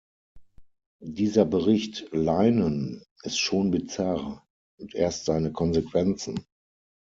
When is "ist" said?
3.21-3.37